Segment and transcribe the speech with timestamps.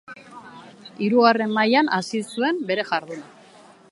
[1.07, 3.65] Hirugarren mailan hasi zuen bere jarduna.